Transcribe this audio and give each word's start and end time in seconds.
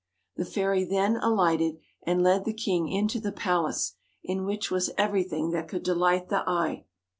The 0.35 0.45
fairy 0.45 0.83
then 0.83 1.17
alighted 1.17 1.77
and 2.01 2.23
led 2.23 2.43
the 2.45 2.55
king 2.55 2.87
into 2.89 3.19
the 3.19 3.31
palace, 3.31 3.93
in 4.23 4.45
which 4.45 4.71
was 4.71 4.89
everything 4.97 5.51
that 5.51 5.67
could 5.67 5.83
delight 5.83 6.29
the 6.29 6.41
eye. 6.49 6.85